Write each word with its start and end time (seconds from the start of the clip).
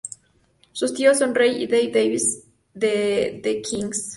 Sus 0.71 0.95
tíos 0.95 1.19
son 1.19 1.35
Ray 1.35 1.61
y 1.61 1.67
Dave 1.67 1.91
Davies 1.93 2.43
de 2.73 3.39
The 3.43 3.61
Kinks. 3.61 4.09